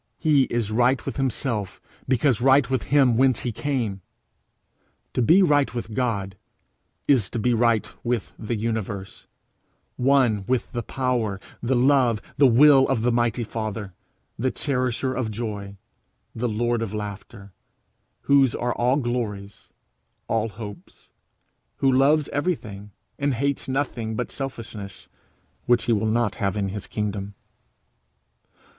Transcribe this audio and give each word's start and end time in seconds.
He 0.17 0.45
is 0.45 0.71
right 0.71 1.05
with 1.05 1.17
himself 1.17 1.79
because 2.07 2.41
right 2.41 2.67
with 2.71 2.85
him 2.89 3.17
whence 3.17 3.41
he 3.41 3.51
came. 3.51 4.01
To 5.13 5.21
be 5.21 5.43
right 5.43 5.71
with 5.75 5.93
God 5.93 6.35
is 7.07 7.29
to 7.29 7.37
be 7.37 7.53
right 7.53 7.93
with 8.03 8.33
the 8.39 8.55
universe; 8.55 9.27
one 9.97 10.43
with 10.47 10.71
the 10.71 10.81
power, 10.81 11.39
the 11.61 11.75
love, 11.75 12.19
the 12.35 12.47
will 12.47 12.87
of 12.87 13.03
the 13.03 13.11
mighty 13.11 13.43
Father, 13.43 13.93
the 14.39 14.49
cherisher 14.49 15.13
of 15.13 15.29
joy, 15.29 15.77
the 16.33 16.49
lord 16.49 16.81
of 16.81 16.95
laughter, 16.95 17.53
whose 18.21 18.55
are 18.55 18.73
all 18.73 18.95
glories, 18.95 19.69
all 20.27 20.49
hopes, 20.49 21.11
who 21.75 21.91
loves 21.91 22.27
everything, 22.29 22.89
and 23.19 23.35
hates 23.35 23.67
nothing 23.69 24.15
but 24.15 24.31
selfishness, 24.31 25.09
which 25.67 25.83
he 25.83 25.93
will 25.93 26.07
not 26.07 26.33
have 26.41 26.57
in 26.57 26.69
his 26.69 26.87
kingdom. 26.87 27.35